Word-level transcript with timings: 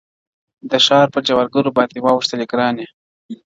د 0.69 0.71
ښار 0.85 1.07
په 1.13 1.19
جوارگرو 1.27 1.75
باندي 1.77 1.99
واوښتلې 2.01 2.45
گراني 2.51 2.85
~ 2.91 2.93